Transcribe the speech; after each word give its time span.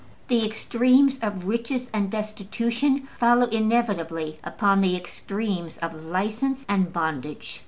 The 0.29 0.43
extremes 0.43 1.19
of 1.19 1.45
riches 1.47 1.87
and 1.93 2.09
destitution 2.09 3.07
follow 3.19 3.45
inevitably 3.45 4.39
upon 4.43 4.81
the 4.81 4.95
extremes 4.95 5.77
of 5.77 5.93
license 5.93 6.65
and 6.67 6.91
bondage. 6.91 7.59